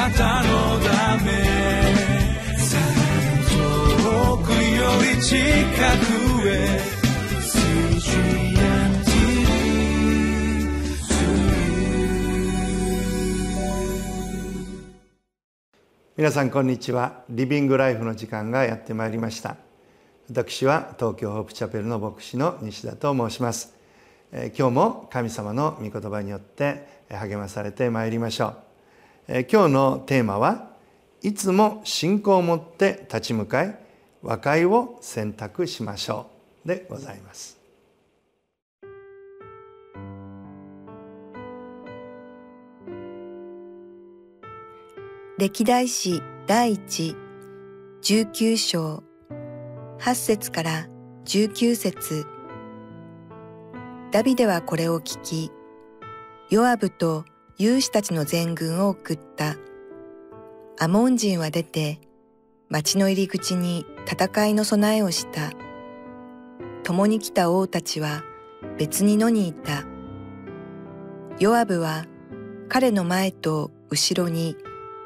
[0.00, 1.30] なたのため
[3.50, 4.56] 遠くよ
[5.14, 6.80] り近くへ
[16.16, 17.24] 皆さんこんにちは。
[17.28, 19.56] リビングライフの時間がやってまいりました。
[20.30, 23.74] 私は東京ホープチャペルの牧師の西田と申します。
[24.32, 28.69] 今日も神様の御言葉によって励まされてまいりましょう。
[29.30, 30.70] 今日のテーマは
[31.22, 33.78] いつも信仰を持って立ち向かい
[34.22, 36.26] 和解を選択しましょ
[36.64, 37.60] うでございます。
[45.38, 47.14] 歴代史第一
[48.02, 49.04] 19章
[50.00, 50.88] 8節から
[51.24, 52.26] 19節。
[54.10, 55.52] ダビデはこれを聞き、
[56.50, 57.24] ヨアブと
[57.60, 59.56] 勇士たちの全軍を送った。
[60.78, 62.00] アモン人は出て、
[62.70, 65.52] 町の入り口に戦いの備えをした。
[66.84, 68.24] 共に来た王たちは
[68.78, 69.84] 別に野にいた。
[71.38, 72.06] ヨアブは
[72.70, 74.56] 彼の前と後ろに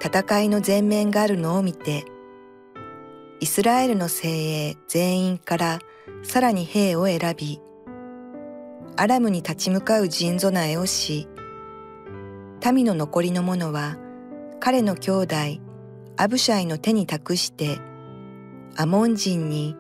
[0.01, 2.05] 戦いの前面があるのを見て、
[3.41, 5.81] イスラエルの精鋭全員から
[6.23, 7.61] さらに兵を選び、
[8.95, 11.27] アラムに立ち向かう陣備えをし、
[12.73, 13.97] 民の残りの者は
[14.61, 15.35] 彼の兄弟
[16.17, 17.79] アブシャイの手に託して、
[18.77, 19.77] アモン人に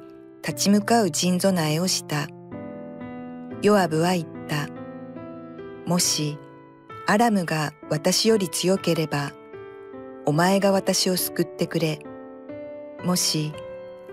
[0.46, 2.26] 立ち向かう陣備えをした。
[3.62, 4.68] ヨアブは言った。
[5.86, 6.36] もし、
[7.06, 9.32] アラムが私より強ければ、
[10.26, 12.00] お前が私を救ってくれ。
[13.04, 13.52] もし、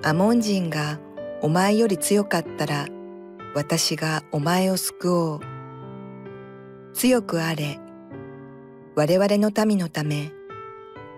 [0.03, 0.99] アモン人が
[1.41, 2.85] お前より強かったら、
[3.55, 5.39] 私がお前を救おう。
[6.93, 7.80] 強くあれ。
[8.93, 10.33] 我々の民のため、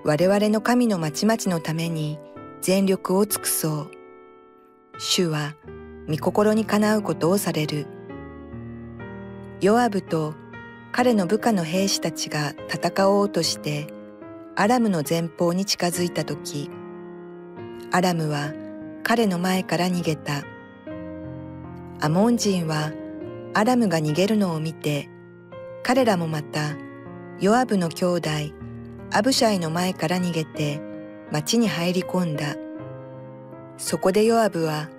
[0.03, 2.19] 我々の神の町々のために
[2.61, 3.91] 全力を尽くそう。
[4.99, 5.55] 主は
[6.07, 7.87] 御心にかなうことをされる。
[9.59, 10.35] ヨアブと
[10.91, 13.87] 彼の部下の兵士たちが戦おうとして
[14.55, 16.69] アラムの前方に近づいた時、
[17.91, 18.53] アラムは
[19.01, 20.43] 彼の前から逃げた。
[22.01, 22.91] アモン人は
[23.55, 25.09] アラムが逃げるのを見て、
[25.81, 26.75] 彼らもまた
[27.39, 28.29] ヨアブの兄弟
[29.11, 30.79] アブシャイの前から逃げて
[31.31, 32.55] 町に入り込んだ。
[33.77, 34.89] そこでヨアブは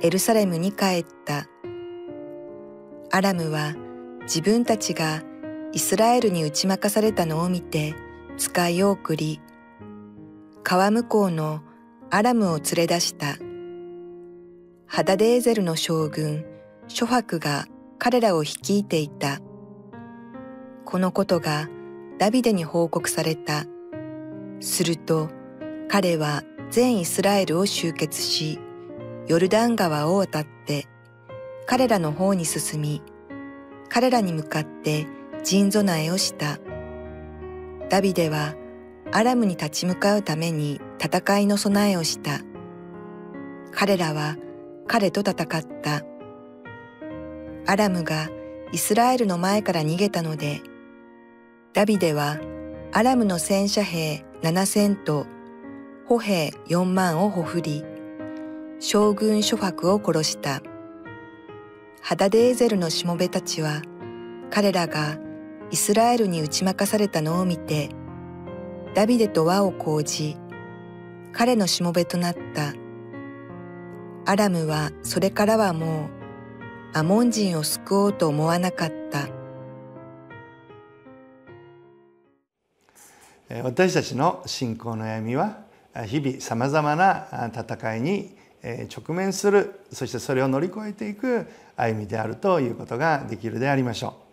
[0.00, 1.48] エルサレムに帰った。
[3.10, 3.74] アラムは
[4.22, 5.22] 自分たちが
[5.72, 7.94] イスラエルに打ち負かされたのを見て、
[8.38, 9.40] 使いを送り、
[10.62, 11.60] 川向こうの
[12.10, 13.36] アラムを連れ出した。
[14.86, 16.44] ハダデーゼルの将軍、
[16.88, 17.66] 諸伯が
[17.98, 19.40] 彼らを率いていた。
[20.84, 21.68] このことが
[22.20, 23.64] ダビデに報告された。
[24.60, 25.30] すると
[25.88, 28.60] 彼は全イスラエルを集結し、
[29.26, 30.86] ヨルダン川を渡って
[31.64, 33.02] 彼らの方に進み、
[33.88, 35.06] 彼らに向かって
[35.42, 36.58] 陣備えをした。
[37.88, 38.54] ダビデは
[39.12, 42.40] アラムに立ち向かうために戦いの備えをした。
[43.72, 44.36] 彼らは
[44.86, 46.02] 彼と戦った。
[47.66, 48.28] アラムが
[48.72, 50.60] イスラエルの前から逃げたので、
[51.72, 52.36] ダビデは
[52.92, 55.26] アラムの戦車兵七千と
[56.08, 57.84] 歩兵四万をほふり、
[58.80, 60.62] 将軍諸伯を殺した。
[62.02, 63.82] ハダデーゼルのしもべたちは
[64.50, 65.18] 彼らが
[65.70, 67.90] イスラエルに打ち負かされたのを見て、
[68.96, 70.36] ダビデと輪を講じ、
[71.30, 72.74] 彼のしもべとなった。
[74.26, 76.08] アラムはそれからはも
[76.94, 79.39] う、アモン人を救おうと思わなかった。
[83.62, 85.58] 私たちの信仰の歩みは、
[86.06, 91.46] 日々さまざまな戦いに直面する、そしてそれを乗り越えていく
[91.76, 94.30] 歩みであるということができるでありましょう。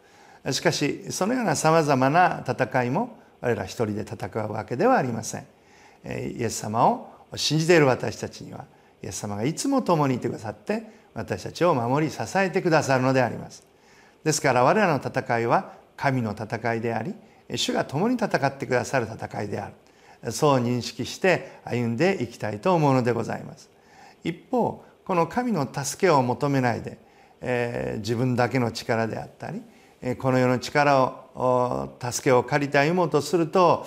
[0.52, 5.46] しかしそのようなさまざまな戦いも我ら一人で戦うわけではありません
[6.06, 8.66] イエス様を信じている私たちには
[9.04, 10.84] イエス様がいつも共にいてくださって
[11.14, 13.66] 私たちを守り支えてくださるのであります
[14.24, 17.14] ですから我らの戦いは神の戦いであり
[17.56, 19.74] 主が共に戦ってくださる戦いである。
[20.32, 23.70] そう認識して歩んでいきたいと思うのでございます。
[24.24, 26.98] 一方この神の助けを求めないで、
[27.40, 29.62] えー、自分だけの力であったり
[30.18, 30.98] この世の力
[31.36, 33.86] を助けを借りて歩もうとすると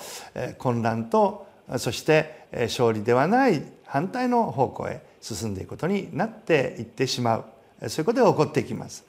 [0.57, 1.47] 混乱と
[1.77, 7.45] そして勝利ではない反対の方向へ進んでいくことになっていってしまう。
[7.89, 9.05] そういうことが起こっていきます。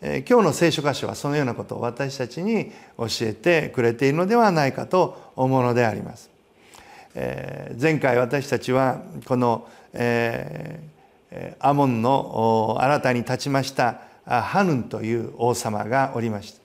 [0.00, 6.30] 今日の聖書箇所はそのようなことを私たちに教えてくれているのではないかと思うのであります。
[7.14, 9.66] え前回私たちはこの
[9.98, 10.78] え、
[11.58, 16.60] アモンの新たに立ちましたハヌンという王様がおりました、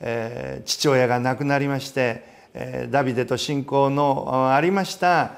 [0.00, 2.24] え父親が亡くなりまして
[2.90, 5.32] ダビデと信仰のありました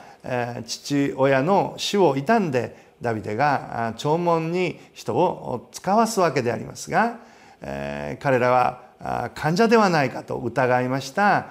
[0.66, 7.20] 父親の死を悼んでダビデが弔問に人を使わすわけでありますが
[7.64, 11.46] え彼らは患者ではないかと疑いました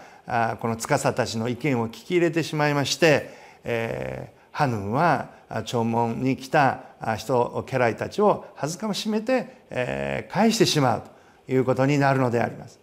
[0.60, 3.30] この司たちの意見を聞き入れてしまいまして、
[3.66, 5.32] えハヌンは
[5.66, 6.84] 弔問に来た
[7.18, 11.04] 人家来たちを恥ずかしめて、え返してしまう
[11.46, 12.80] ということになるのであります。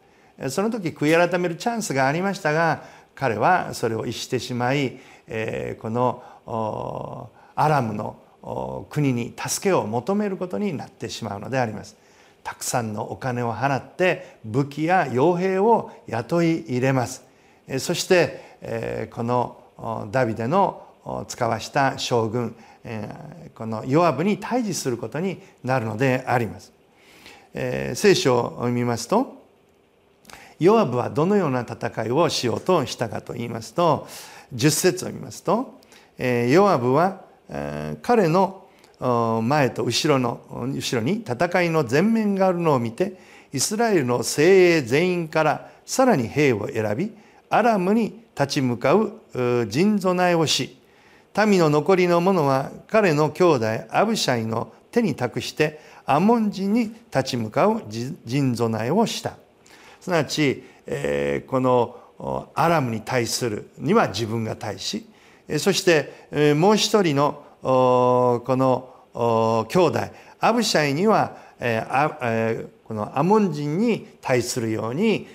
[0.51, 2.83] その時悔い改めるチャンスがありましたが
[3.15, 8.17] 彼はそれを逸してしまいえこのアラムの
[8.89, 11.97] 国に助けを求めることになってしまうのであります。
[12.43, 17.25] たくさんのお金を払って武器や傭兵を雇い入れます。
[17.79, 20.87] そしてこのダビデの
[21.29, 22.57] 使わした将軍
[23.55, 26.73] このヨアブに対峙することになるのであります。
[27.53, 29.39] 聖書を見ますと
[30.59, 34.07] ヨアブはどのような戦いをしようとしたかと言いますと
[34.55, 35.81] 10節を見ますと
[36.19, 37.25] ヨアブは
[38.03, 38.67] 彼の
[39.43, 40.41] 前と後ろの
[40.75, 43.19] 後ろに戦いの前面があるのを見て
[43.53, 47.13] イスラエルの精鋭全員からさらに兵を選び
[47.49, 49.21] アラムに立ち向かう
[49.69, 50.77] 陣備えをし
[51.47, 59.35] 民の残りの者は彼の兄弟アブシャイの手に託してアモン人に立ち向かう陣備えをした。
[60.01, 65.07] すなわち、えこのアラムに対するには自分が対し
[65.59, 70.01] そしてもう一人のこの兄弟
[70.41, 71.37] アブシャイには
[72.85, 75.27] このアモン人に対するように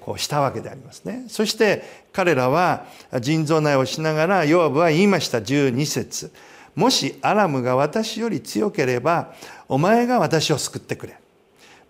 [0.00, 1.24] こうしたわけでありますね。
[1.28, 1.82] そして
[2.12, 2.86] 彼らは
[3.20, 6.32] 腎臓内をしながらヨアブは言いました12節
[6.74, 9.34] もしアラムが私より強ければ
[9.68, 11.18] お前が私を救ってくれ。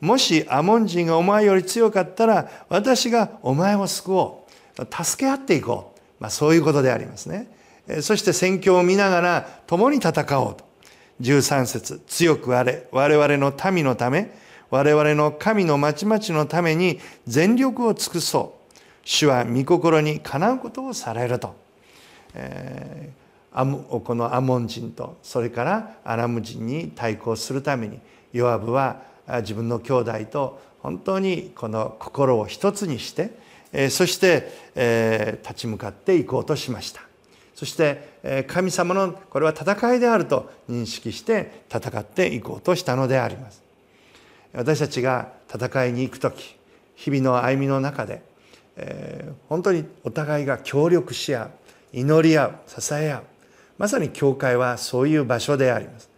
[0.00, 4.46] もしアモン人がお前より強かったら私がお前を救お
[4.78, 4.86] う。
[5.04, 5.98] 助け合っていこう。
[6.20, 7.57] まあ、そういうことでありますね。
[8.02, 10.68] そして戦況を見ながら共に戦おうと。
[11.20, 14.30] 13節強くあれ我々の民のため
[14.70, 18.58] 我々の神の町々のために全力を尽くそう。
[19.04, 21.56] 主は御心にかなうことをされると、
[22.34, 28.00] えー、このアモン人とそれからアラム人に対抗するために
[28.34, 29.00] ヨアブは
[29.40, 33.30] 自分の兄弟と本当にこの心を一つにして
[33.88, 37.07] そしてえ立ち向かっていこうとしました。
[37.58, 43.64] そして神様のこれは戦いであると認識して戦っていこうとしたのであります。
[44.52, 46.56] 私たちが戦いに行く時
[46.94, 48.22] 日々の歩みの中で
[48.76, 51.50] え本当にお互いが協力し合う
[51.92, 53.22] 祈り合う支え合う
[53.76, 56.08] まさに教会はそういう場所であります。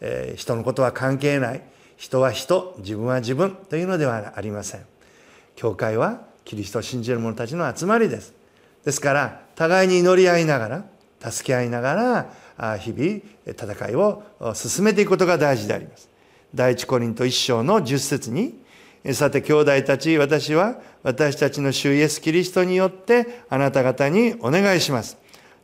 [0.00, 1.62] え人のことは関係ない
[1.96, 4.84] 人は人自分は自分というのではありません。
[5.54, 8.34] 教会はキリストを信じる者たちの集まりです。
[8.84, 10.84] ですから互いに祈り合いながら
[11.30, 14.22] 助け合いながら日々戦いを
[14.54, 16.08] 進めていくことが大事であります。
[16.54, 18.62] 第一コリント一章の10節に
[19.14, 25.18] さて兄弟たち私は私たちの主イエス・キリストによってあなた方にお願いします。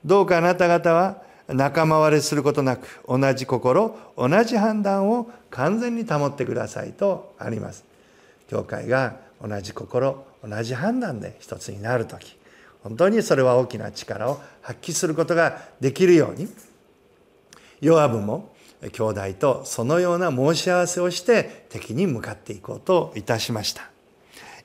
[0.04, 7.84] どうかあなた方は仲間割れすることなく同じ心同じ判断を完全に保ってくださいとあります。
[8.50, 12.36] 教会が同じ心同じ判断で一つになる時
[12.84, 16.48] 本当にそれは大きな力を発揮することができるように
[17.80, 18.54] ヨアブも
[18.92, 23.90] 兄弟とそのような申し合わせをして敵に向かっていこうといたしました。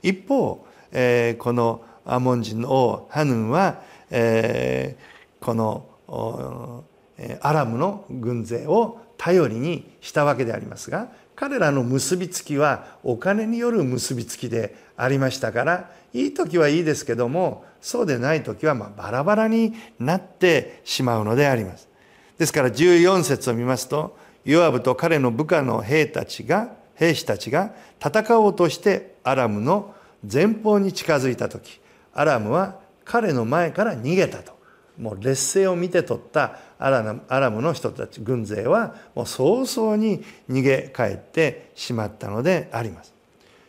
[0.03, 4.97] 一方、えこのアモン人の王ハヌンは、え
[5.39, 6.83] この
[7.41, 21.87] アラムの軍勢を頼りにしたわけでありますが彼らの結びつきはお金による結びつきでありましたからいい時はいいですけどもそうでない時はまバラバラになってしまうのであります。
[22.37, 27.73] ですから14節を見ますとヨアブと彼の部下の兵たちが兵士たちが
[28.03, 29.93] 戦おうとしてアラムの
[30.29, 31.79] 前方に近づいた時
[32.13, 34.58] アラムは彼の前から逃げたと
[34.99, 43.13] もう劣勢を見て取ったアラムの人たち軍勢はもう早々に逃げ帰ってしまったのであります。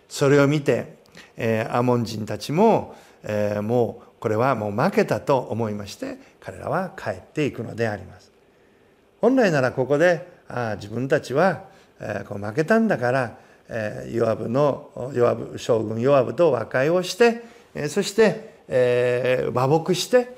[0.08, 0.96] それを見て、
[1.36, 8.30] えー、アモン人たちも、えー、もうこれはもう負けたと思いまして彼らは帰っていくのであります。
[9.20, 11.64] 本来ならここであ自分たちは、
[12.00, 17.44] えー、こう負けたんだから、えー、ヨアブのヨアブ将軍ヨアブと和解をして、
[17.74, 20.36] えー、そして、えー、和睦して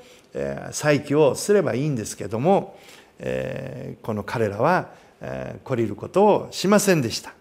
[0.71, 2.77] 再起をすればいいんですけども
[4.01, 4.89] この彼らは
[5.63, 7.33] 懲りることをしませんでした。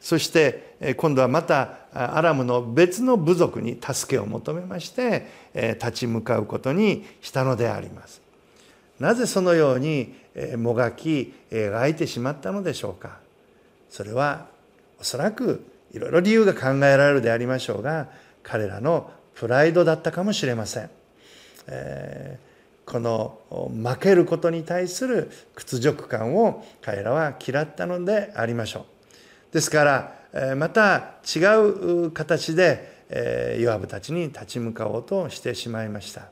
[0.00, 8.20] そして今度はまたアラムの別の部族に助けを求めまして立ち向かうことにしたのであります。
[8.98, 10.14] なぜそのように
[10.56, 13.18] もがき描いてしまったのでしょうか。
[13.90, 14.46] それは
[14.98, 18.08] おそらくいろいろ理由が考えられるでありましょうが
[18.42, 20.90] 彼らのプライドだったかもしれません、
[21.66, 29.54] えー、この負けることに対する屈辱感を彼らは嫌ったのでありましょう。
[29.54, 36.28] ですからえまた違う形でえヨアブたちに立ち向かおうとしてしまいました。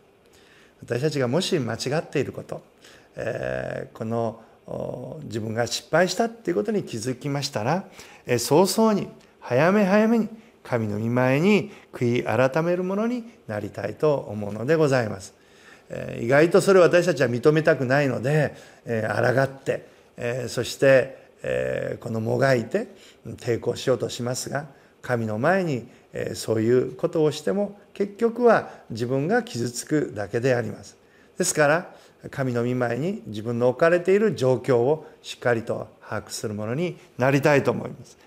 [0.83, 2.63] 私たちがもし間違っていること
[3.17, 4.41] えこの
[5.25, 7.85] 自分が失敗したっていうことに気づきましたら
[8.27, 9.09] え早々に
[9.41, 10.29] 早め早めに
[10.63, 15.35] 神の御前に悔い改めるものになりたいと思うのでございます。
[16.21, 18.55] 意外とそれ私たちは認めたくないので
[18.87, 19.87] 抗って
[20.49, 22.89] そしてえこのもがいて
[23.27, 24.67] 抵抗しようとしますが
[25.03, 30.97] 神の前にえそういうことをしても結局は自分が傷つくだけであります。
[31.39, 31.95] ですから
[32.31, 38.19] 神の御前に自分の置かれている状況をしっかりと把握するものになりたいと思います。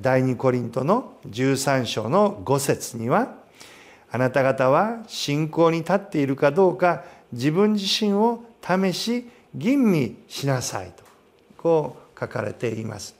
[0.00, 3.34] 第2コリントの13章の5節には
[4.10, 11.02] あなた方は信仰に立っているかどうか自分自身を試し吟味しなさいと
[11.56, 13.16] こう書かれています。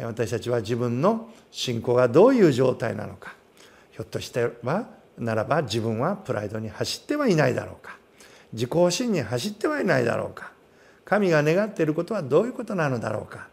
[0.00, 3.34] 私たちは自分の信仰がどういう状態なのか
[3.90, 4.86] ひょっとしては
[5.18, 7.98] ならば自分はプライドに走ってはいないだろうか
[8.54, 10.50] 自己保身に走ってはいないだろうか
[11.04, 13.48] 神が願っていることはどういうことなのだろうか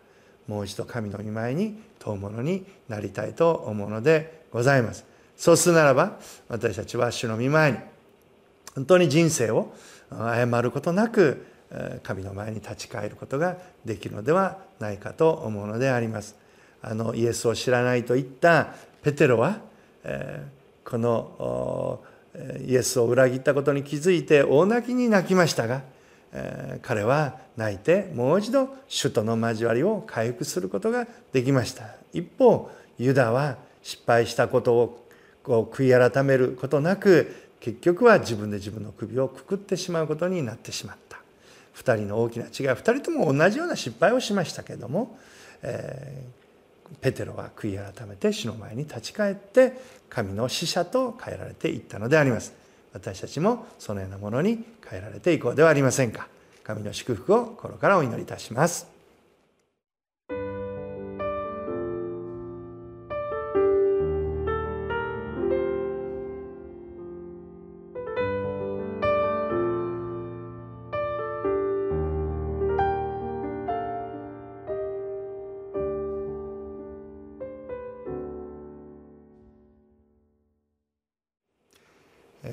[0.49, 5.05] もう一度神の御前に問うものになりたいと思うのでございます
[5.37, 6.17] そうするならば
[6.49, 7.77] 私たちは主の御前に
[8.75, 9.73] 本当に人生を
[10.09, 11.45] 誤ることなく
[12.01, 16.35] 神の前に立ち返ることができるのではないかと思うのであります。
[16.81, 19.59] あのイエスを知らないと言ったペテロは、
[20.83, 22.01] この
[22.65, 25.83] イエスを裏切ったことに気づいて大泣きに泣きましたが、
[26.81, 31.83] 彼は泣いてもう一度主との交わりを回復することができました。
[32.13, 35.05] 一方ユダは失敗したことを
[35.43, 41.19] こう悔い改めることなく結局は自分で自分の首をくくってしまうことになってしまった。
[41.75, 45.17] 2人の大きな違い2人とも同じような失敗をしましたけれども、
[45.61, 52.53] えー、ペテロは悔い改めて主の前に立ち返って神の使者と変えられていったのであります
[52.93, 56.27] 私たちもそのようなものに変えられていこうではありませんか。
[56.63, 58.98] 神の祝福を心からお祈りいたします。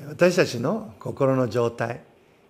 [0.09, 2.01] 私たちの心の状態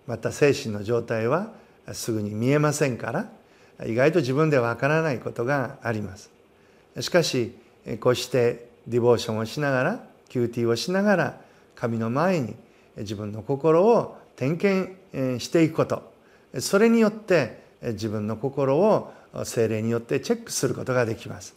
[0.06, 1.52] また精神の状態は
[1.92, 6.30] すぐに見えませんから意外と自分ではわからないことがあります。
[7.00, 7.54] しかし
[8.00, 11.40] こうしてディボーションをしながら QT をしながら
[11.74, 12.56] 神の前に
[12.96, 14.96] 自分の心を点検
[15.40, 16.12] していくこと。
[16.58, 19.12] それによって自分の心を
[19.44, 21.54] 精霊によってチェックすることができます。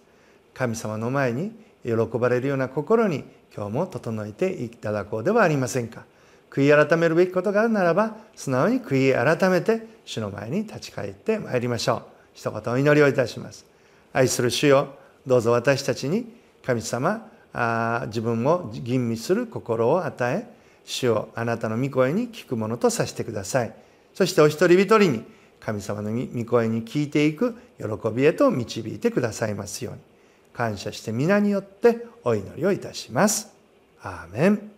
[0.54, 1.52] 神様の前に
[1.84, 3.24] 喜ばれるような心に
[3.56, 6.06] 今日も整えていただこうではありませんか。
[6.50, 12.04] 悔い改めるべきことがあるならば素直に悔い改めて主の前に立ち返ってまいりましょう。
[12.34, 13.66] 一言お祈りをいたします。
[14.14, 14.96] 愛する主よ
[15.26, 16.32] どうぞ私たちに
[16.66, 20.48] 神様あ自分を吟味する心を与え
[20.84, 23.74] 主をあなたの御声に聞くものとさせてください。
[24.14, 25.24] そしてお一人一人に
[25.60, 30.11] 神様の御声に聞いていく喜びへと導いてくださいますように。
[30.54, 33.54] 感謝して皆によってお祈りをいたします。
[34.02, 34.72] アーメン。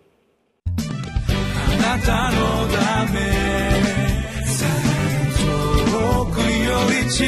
[0.66, 3.20] あなたのため
[5.92, 6.46] 遠くよ
[7.04, 7.24] り近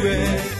[0.00, 0.53] くへ